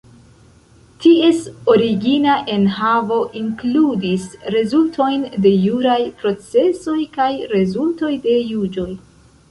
[1.03, 1.41] Ties
[1.73, 4.27] origina enhavo inkludis
[4.57, 8.93] rezultojn de juraj procesoj kaj rezultoj de juĝoj.